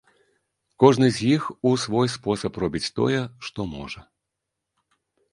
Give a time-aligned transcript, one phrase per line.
[0.83, 3.19] Кожны з іх у свой спосаб робіць тое,
[3.49, 4.01] што можа.